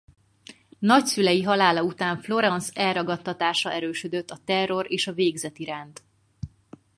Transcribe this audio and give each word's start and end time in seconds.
Nagyszülei 0.79 1.41
halála 1.43 1.83
után 1.83 2.21
Florence 2.21 2.71
elragadtatása 2.81 3.71
erősödött 3.71 4.29
a 4.31 4.37
terror 4.45 4.91
és 4.91 5.05
végzet 5.15 5.57
iránt. 5.59 6.03